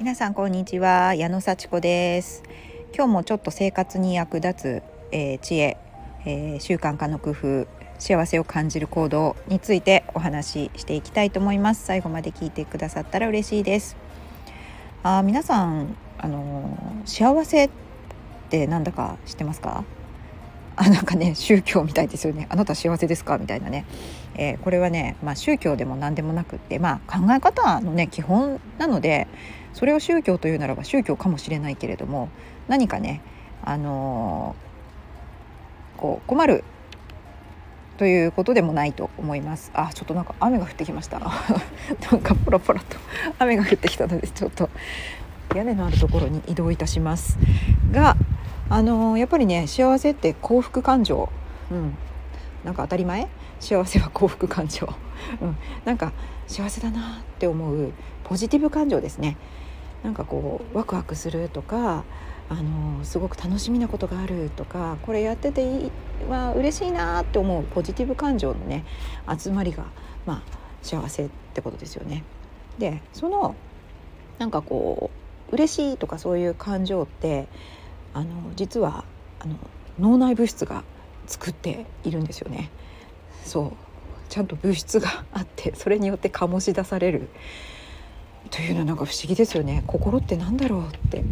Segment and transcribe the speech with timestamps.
[0.00, 1.14] 皆さんこんにちは。
[1.14, 2.42] 矢野幸子です。
[2.96, 5.76] 今日もちょっと生活に役立つ、えー、知恵、
[6.24, 7.66] えー、習慣化の工夫
[7.98, 11.84] 幸せを感じる行動についてお話ししていきたいと思います。
[11.84, 13.94] 最後まで聞いてくださったら嬉しいです。
[15.02, 17.70] あ皆さんあの幸せっ
[18.48, 19.84] てなんだか知ってますか？
[20.82, 22.46] あなんかね宗教みたいですよね。
[22.48, 23.36] あなた幸せですか？
[23.36, 23.84] みたいなね、
[24.34, 29.28] えー、これはね、まあ、宗教でも何でもなくって、まあ、考え方のね基本なので
[29.74, 32.30] それを宗教というならば宗教かもしれないけれども
[32.66, 33.20] 何かね
[33.62, 36.64] あのー、こう困る
[37.98, 39.70] ということでもないと思います。
[39.74, 41.20] あちょっとなんか雨が降ってきました。
[42.10, 42.96] なんかポロポロと
[43.38, 44.70] 雨が降ってきたのでちょっと
[45.54, 47.36] 屋根のあるところに移動いたします。
[47.92, 48.16] が
[48.70, 51.28] あのー、やっぱりね幸せって幸福感情、
[51.72, 51.96] うん、
[52.64, 53.28] なんか当たり前？
[53.58, 54.88] 幸せは幸福感情、
[55.42, 56.12] うん、なんか
[56.46, 57.92] 幸せだなって思う
[58.24, 59.36] ポジティブ感情ですね。
[60.02, 62.04] なんかこうワクワクするとか
[62.48, 65.90] あのー、すごく楽しみなことがあるとかこれやってていい、
[66.28, 68.84] まあ嬉しいなって思うポジティブ感情のね
[69.28, 69.84] 集まりが
[70.26, 70.42] まあ
[70.82, 72.22] 幸せってことですよね。
[72.78, 73.56] でその
[74.38, 75.10] なんかこ
[75.50, 77.48] う嬉しいとかそういう感情って
[78.14, 79.04] あの実は
[79.38, 79.56] あの
[79.98, 80.82] 脳内物質が
[81.26, 82.70] 作っているんですよね。
[83.44, 83.72] そう。
[84.28, 87.28] ちゃんと物質があって それによって醸し出される。
[88.50, 89.84] というのはなんか不思議ですよね。
[89.86, 91.22] 心って何だろうって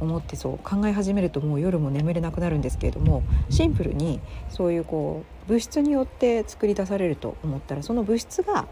[0.00, 8.66] 思ってそう考え始めるともう夜も眠れなくなるんですけれどもシンプルにそういうこう物質によって作り出されると思ったらその物質が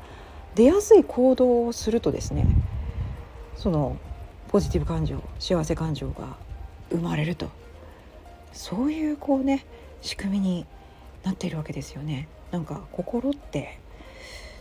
[0.55, 2.47] 出やすい行動をするとですね
[3.57, 3.97] その
[4.49, 6.37] ポジティブ感情幸せ感情が
[6.93, 7.51] 生まれると
[8.53, 9.65] そういうこうね
[10.01, 10.67] 仕組みに
[11.23, 12.29] なっているわけですよね。
[12.51, 13.79] なんか心って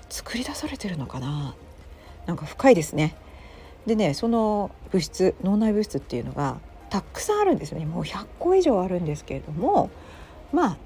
[0.09, 1.55] 作り出されてるのかな
[2.25, 3.15] なんか深いですね。
[3.85, 9.89] でねその物質脳内物質っていうのがたくさんあるんですよねもう100個以上あるんですけれども
[10.51, 10.77] まあ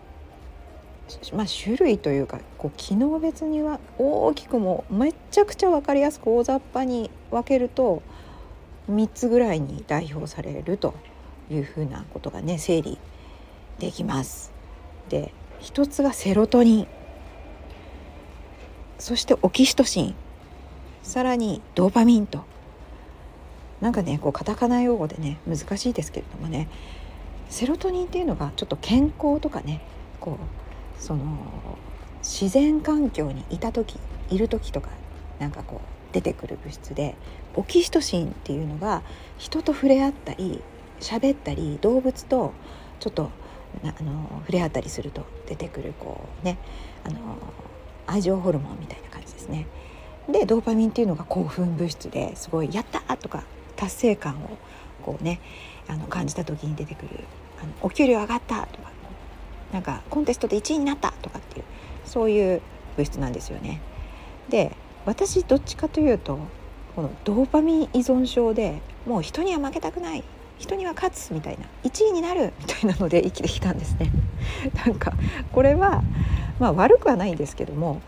[1.34, 8.02] まあ、種類というかこう機能別には大きくもめちゃくちゃ分かりやすく大雑把に分けると
[8.90, 10.96] 3つぐらいに代表されると
[11.50, 12.98] いうふうなことがね整理
[13.80, 14.52] できます。
[15.10, 16.88] で一つがセロトニン。
[18.98, 20.16] そしてオキシトシン。
[21.04, 22.44] さらにドーパミンと。
[23.82, 26.68] なんかねこうカタカナ用語でね難しいですけれどもね。
[27.50, 29.82] セロトニンっていうのがちょっと健康とかね
[30.20, 30.40] こ
[31.00, 31.24] うその
[32.24, 34.90] 自然環境にいた時いる時とか
[35.40, 37.16] なんかこう出てくる物質で
[37.54, 39.04] オキシトシンっていうのが
[39.38, 40.62] 人と触れ合ったり
[41.00, 42.54] 喋ったり動物と
[43.00, 43.30] ちょっと
[43.84, 46.58] あの触れ合ったりすると出てくるこうね
[47.04, 47.18] あの
[48.08, 49.68] 愛情ホルモンみたいな感じですね。
[50.30, 53.44] でドーパミンっていうのが興奮物質ですごい「やった!」とか
[53.76, 54.58] 達成感を
[55.04, 55.40] こうね
[55.88, 57.10] あの感じた時に出てくる
[57.62, 58.92] あの「お給料上がった!」とか
[59.72, 61.66] なんかコンテストで1位になったとかっていう
[62.06, 62.62] そういう
[62.98, 63.82] 物質なんですよね。
[64.50, 64.76] で
[65.06, 66.40] 私どっちかというと
[66.96, 70.24] このドーパミン依存症でもう人には負けたくない
[70.58, 74.12] 人には勝つみたいな1位になるみたいなので生きてきたんですね。
[74.86, 75.14] なんか
[75.52, 76.04] これは
[76.60, 78.02] まあ悪くはないんですけども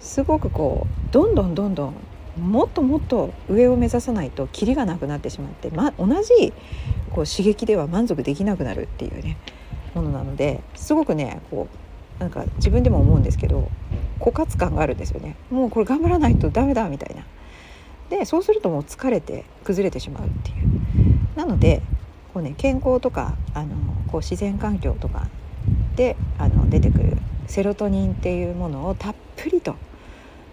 [0.00, 1.94] すごくこうどんどんどんどん
[2.40, 6.52] もっともっと上を目指さないとキリがなくなってしまって、ま、同じ
[7.12, 9.36] こう刺激では満足できなくなるっていうね
[9.94, 11.68] ものなのですごくねこ
[12.18, 13.68] うなんか自分でも思うんですけど
[14.20, 17.24] 枯渇感があるんですよねもうこれ頑張らないとダメだみたいな。
[18.10, 21.36] でそうするともう疲れて崩れてしまうっていう。
[21.36, 21.80] なので
[22.34, 23.76] こう、ね、健康とかあの
[24.08, 25.28] こう自然環境とか
[25.94, 29.76] であの出てくるセロトニンっていうものをたっぷりと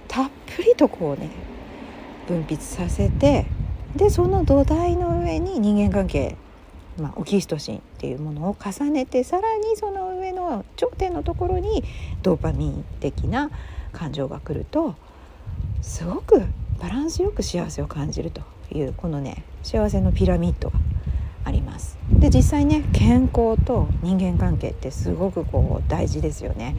[0.08, 1.32] たっぷりとこうね
[2.28, 3.48] 分泌させて
[3.96, 6.38] でその土台の上に人間関係、
[6.98, 11.84] まあ、オキシトシンっていうものを重ねてさらにその上の頂点のところに
[12.22, 13.50] ドーパミン的な
[13.92, 14.96] 感情が来ると
[15.82, 16.44] すごく
[16.80, 18.42] バランスよく幸せを感じると
[18.72, 20.80] いうこのね幸せのピラミッドが
[21.44, 21.98] あります。
[22.12, 26.76] で実際ね健康と人間関係ってすごくこう大事ですよね。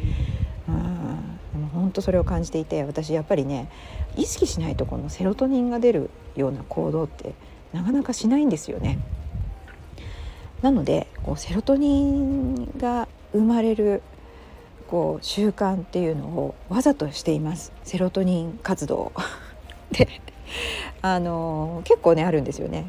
[0.68, 3.68] うん本当それを感じていて私やっぱりね
[4.16, 7.34] 意識しないとこのセロトニンが出るような行動って
[7.72, 8.98] なかなかしないんですよね。
[10.62, 14.02] なのでこうセロトニンが生まれる
[14.86, 19.12] こう習慣っていうのをわざとしていますセロトニン活動
[19.90, 20.06] で
[21.00, 22.84] あの結構ねあるんですよね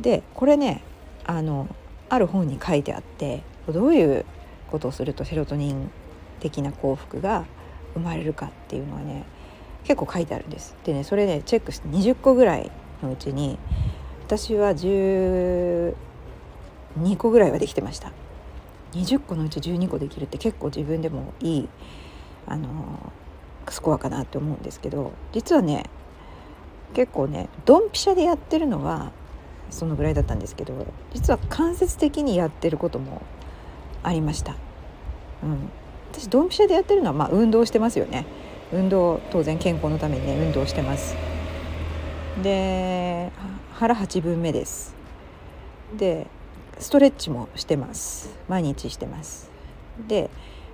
[0.00, 0.82] でこれね
[1.24, 1.68] あの
[2.08, 4.24] ある本に書いてあってどういう
[4.70, 5.90] ことをするとセロトニン
[6.40, 7.44] 的な幸福が
[7.94, 9.24] 生まれるかっていうのはね
[9.84, 10.76] 結構書いてあるんです。
[10.84, 12.70] でねそれねチェックして20個ぐらい
[13.02, 13.58] のうちに
[14.26, 15.94] 私は12
[17.16, 18.12] 個ぐらいはできてました
[18.92, 21.68] 20個のうち12個できるって結構自分でもいい
[22.46, 23.12] あの
[23.68, 25.84] スコアかなって思うんですけど実はね
[26.94, 29.12] 結構ねドンピシャでやってるのは
[29.70, 33.22] そのぐらいだったんですけど実は間接的にやってることも
[34.02, 34.54] ありました。
[35.42, 35.70] うん、
[36.12, 38.26] 私ドンピシャでやってるのはまあ運動してますよね。
[38.72, 41.14] 運動当然健康のためにね運動してます。
[42.42, 43.30] で
[43.74, 44.94] 腹8分目です。
[45.96, 46.26] で
[46.78, 49.50] ストレッチもしてます毎日してます。
[50.08, 50.30] で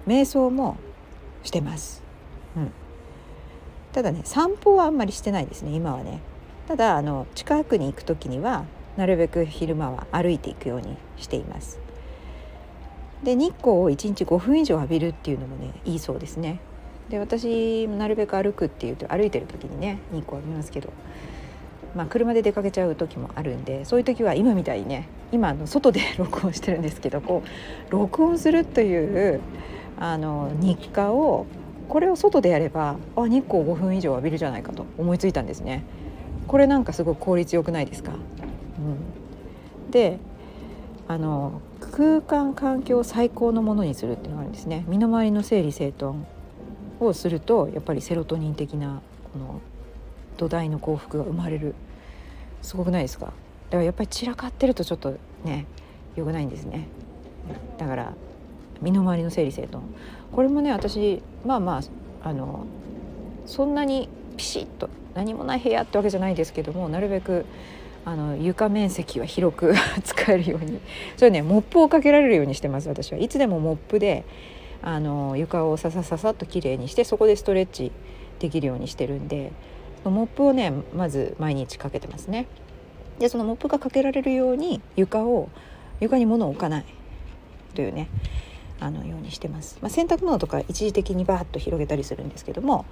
[0.07, 0.77] 瞑想も
[1.43, 2.03] してます。
[2.57, 2.73] うん、
[3.93, 6.21] ただね散歩はあんまりしてないですね今はね。
[6.69, 8.65] ただあの近くに行く時には
[8.97, 11.79] なるべく昼間は歩いていくようにしています。
[13.23, 16.61] で日光を1日5分以上浴びるっていうのもねいいそうですね。
[17.09, 20.93] で私なるべく歩くっていうと歩いてる時にね日光浴びますけど、
[21.95, 27.43] まあ、車で出かけちゃう時もあるんでそういう時は今みたいにね今の外で録音してるんですけどこ
[27.89, 29.41] う録音するという
[29.99, 31.47] あの日課を
[31.89, 35.85] これを外でやればあ日光5分以上浴びるじゃないかと思いついたんですね。
[36.49, 38.13] これなんかすごい効率よくないですか？
[38.79, 40.19] うん、で
[41.09, 41.61] あの
[41.93, 44.85] 空間環境を最高のものにするっていうのがあるんですね。
[44.89, 46.25] 身の回りの整理整頓
[47.01, 49.01] をするとやっぱりセロトニン的な
[49.33, 49.61] この
[50.37, 51.75] 土台の幸福が生まれる。
[52.63, 53.27] すごくないですか？
[53.27, 55.67] だからやっぱり散らかってるとちょっとね
[56.17, 56.89] 良くないんですね。
[57.79, 58.15] だから
[58.81, 59.85] 身の回りの整理整頓。
[60.33, 61.79] これもね私まあま
[62.25, 62.67] ああの
[63.47, 67.47] そんなにピシッと何もない部屋ってわけじゃないですけどもなるべく
[68.07, 69.75] あの床面積は広く
[70.05, 70.81] 使えるように
[71.17, 74.25] それねモップをかけられるようにしてます私はいつでもモップで
[74.81, 77.91] あの床をささささっときれいにしてそこでストレッチ
[78.39, 79.51] できるようにしてるんで
[80.05, 82.47] モップをねまず毎日かけてますね。
[83.19, 85.49] でそのモップがかけられるように床を
[85.99, 86.85] 床に物を置かない
[87.75, 88.09] というね
[88.79, 89.79] あのようにしてます。
[89.81, 92.85] まあ、洗濯物とか一時的にバーッと広げたりするんですけども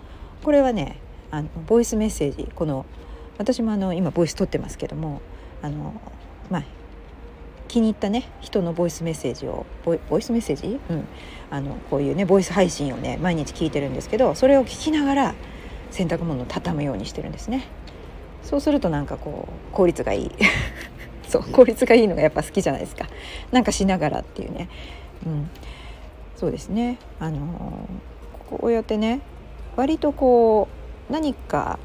[0.42, 0.98] これはね
[1.30, 2.84] あのボイスメッセージこの
[3.38, 5.20] 私もあの今ボイス撮ってますけども
[5.62, 6.00] あの
[6.50, 6.64] まあ
[7.68, 11.08] 気に入ったね人のボイスメッセージをボイスメッセージ、うん、
[11.50, 15.34] あのこういうねボイス配信をね毎日聞いてるんですけどそれを聞きながら
[15.90, 17.66] 洗濯物を畳むようにしてるんですね。
[18.42, 20.30] そうするとなんかこう効率がいい。
[21.28, 23.08] そう効率がいいのがやっぱ好きじゃないですか。
[23.50, 24.68] なんかしながらっていうね、
[25.26, 25.50] うん、
[26.36, 26.98] そうですね。
[27.18, 27.88] あの
[28.50, 29.20] こうやってね
[29.76, 30.68] 割とこ
[31.08, 31.78] う何か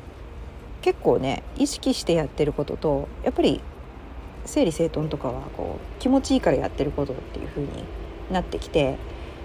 [0.81, 3.61] 結構ね意識してやってることとやっぱり
[4.45, 7.69] 整理整頓とかはこう気持ちいいからやってることっていう風に
[8.31, 8.97] なってきて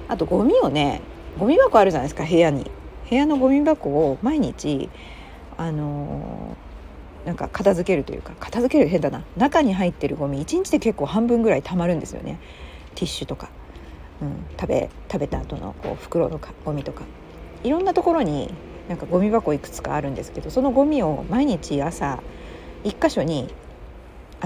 [0.09, 1.01] あとゴミをね
[1.39, 2.71] ゴミ箱あるじゃないですか部屋に。
[3.09, 4.89] 部屋のゴミ箱を毎日
[5.59, 9.25] あのー、なんか片付けるというか片付ける変だな。
[9.37, 12.39] 中に入ってるゴミ1日で結構半分ぐらいたまるんですよね。
[12.95, 13.51] ティッシュとか、
[14.23, 17.05] うん、食べ食べた後のこう袋のゴミとか。
[17.63, 18.53] いろんなところに
[18.89, 22.23] なんかゴミ箱いくつかあるんですけどそのゴミを毎日朝
[22.85, 23.49] 1箇所に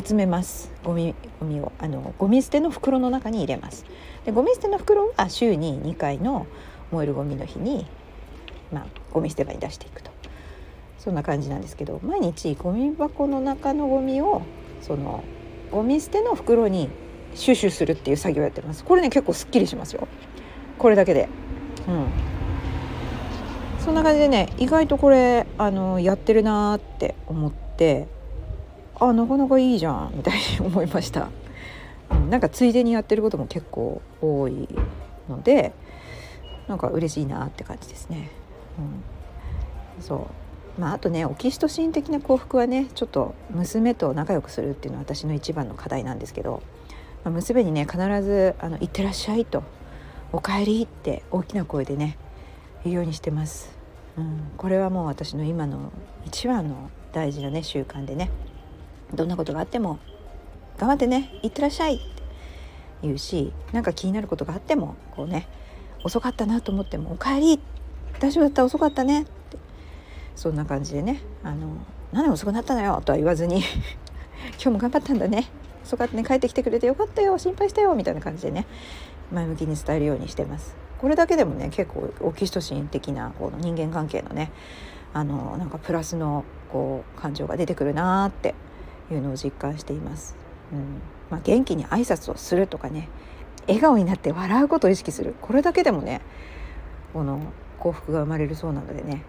[0.01, 0.71] 集めます。
[0.85, 3.85] ゴミゴミをあのゴミ捨ての袋の中に入れます。
[4.25, 6.47] でゴミ捨ての袋は週に2回の
[6.93, 7.87] 燃えるゴミの日に、
[8.73, 10.11] まあ、ゴミ捨て場に出していくと。
[10.99, 14.43] そんな感じなんですけど毎日ゴミ箱の中のゴミを
[14.81, 15.25] その
[15.71, 16.91] ゴミ捨ての袋に
[17.35, 18.85] 収集するっていう作業をやってます。
[18.85, 20.07] これね結構すっきりしますよ。
[20.79, 21.29] これだけで。
[21.89, 22.38] うん。
[23.89, 28.07] そんな感じでね意外とこれあのやってるなって思って
[29.01, 31.31] あなかなかいいじゃんみたいに 思いました、
[32.11, 34.69] うん、なんかついでにやってることも結構多い
[35.27, 35.73] ので
[36.67, 38.29] なんか嬉しいなって感じですね、
[39.99, 40.17] うん、そ
[40.77, 40.81] う。
[40.81, 46.63] まああとねオキシトシン的な幸福はねちょっと娘と仲良くするっていうのは私の一番の課題なんですけど、
[47.25, 49.63] まあ、娘にね必ずあの「行ってらっしゃい」と
[50.31, 52.19] 「おかえり」って大きな声でね
[52.85, 53.78] 言うようにしてます。
[54.19, 55.93] うん、これはもう私の今の
[56.27, 58.31] 一番の大事なね習慣でね。
[59.15, 59.99] どんなことがあっても
[60.77, 62.05] 「頑張ってねいってらっしゃい」って
[63.01, 65.49] 言うしなんか気になることがあってもこうね
[66.05, 67.59] 遅かったなと思っても「おかえり
[68.21, 68.65] 大丈夫だった？
[68.67, 69.31] 遅かったね」って。
[70.37, 71.69] そんな感じでね「あの
[72.13, 73.63] 何で遅くなったのよ」とは言わずに
[74.61, 75.47] 「今日も頑張ったんだね
[75.85, 78.67] 遅かったね帰ってきてくれてよかったよ心配したよ」みたいな感じでね
[79.33, 80.88] 前向きに伝えるようにしてます。
[80.99, 84.51] これだけでもね結構オキシトシン的なこの人間関係のね
[85.15, 88.55] あのなんかプラスのこう感情が出てくるなーって
[89.11, 90.37] いうのを実感しています。
[90.73, 91.01] うん。
[91.31, 93.09] まあ、元気に挨拶をするとかね
[93.67, 95.35] 笑顔になって笑うことを意識する。
[95.41, 96.21] これだけでもね
[97.13, 97.41] この
[97.79, 99.25] 幸福が生まれるそうなのでね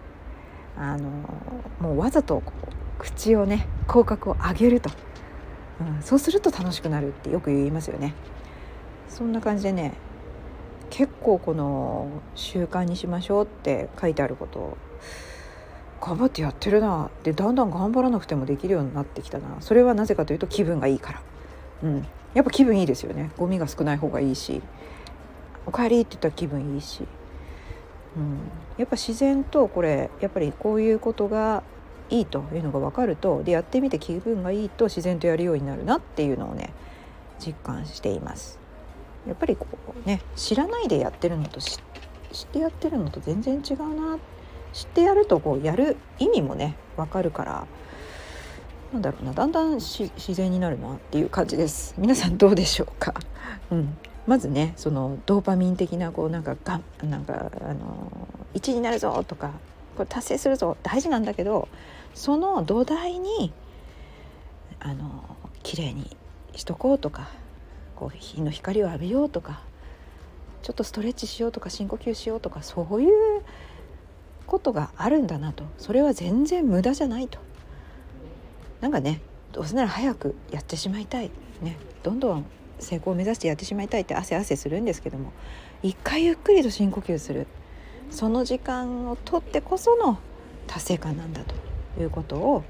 [0.76, 1.08] あの
[1.80, 2.42] もうわざと
[2.98, 4.90] 口をね口角を上げると。
[5.80, 8.14] うん、そうすると楽しくなるってよく言いますよね。
[9.08, 9.94] そんな感じでね
[10.90, 14.76] 結構この習慣にしましょうって書いてあることを
[16.00, 19.56] 頑張ってやってるなでだんだん頑張らなくてもできるようになってきたな。
[19.60, 21.22] それはなぜかというと気分がいいから、
[21.84, 23.30] うん、やっぱ気分いいですよね。
[23.36, 24.62] ゴミが少ない方がいいし
[25.66, 27.06] 「おかえり」って言ったら気分いいし、
[28.16, 28.38] うん、
[28.78, 31.62] やっぱ自然とこれやっぱりこういうことが
[32.08, 36.72] いいというのが分かるとでやってみて気分がいいと自然とやるようになるなっていうのをね
[37.38, 38.59] 実感しています。
[39.26, 39.66] やっぱりこ
[40.04, 44.18] うね知らないでやってるのと知ってやってるのと全然違うな
[44.72, 47.66] 知ってやるとこうやる意味もね分かるから
[48.92, 51.94] なんだろうなだんだん自然になるなっていう感じです。
[51.96, 53.14] 皆さんどうでしょうか、
[53.70, 53.96] うん、
[54.26, 58.10] まずねそのドーパミン的なこうなんかがなんかあの
[58.54, 59.52] 1になるぞとか
[59.96, 61.68] これ達成するぞ大事なんだけど
[62.14, 63.52] その土台に
[64.80, 66.16] あの綺麗に
[66.56, 67.28] しとこうとか
[68.00, 69.60] こう日の光を浴びようとか
[70.62, 73.42] ちょっとストレッチしようとか深呼吸しようとかそういう
[74.46, 75.64] ことがあるんだなと。
[75.78, 77.38] それは全然無駄じゃないと。
[78.80, 79.20] なんかね
[79.52, 81.30] どうせなら早くやってしまいたい。
[81.60, 82.46] ねどんどん
[82.78, 85.32] 成功を目指してやってしまいたいって汗汗するんですけども
[85.82, 87.46] 一回ゆっくりと深呼吸する。
[88.10, 90.18] その時間をとってこその
[90.66, 91.54] 達成感なんだと
[92.00, 92.64] いうことを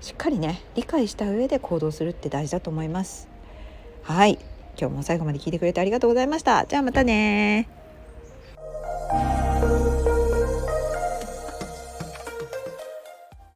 [0.00, 3.28] しっかりね理解した上で行動するって大事だと思います。
[4.02, 4.38] はい。
[4.78, 6.66] 今日も最後まで聞いてくれてありがとうございました。
[6.66, 7.81] じゃあまたね